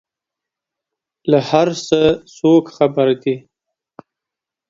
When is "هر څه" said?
1.49-1.99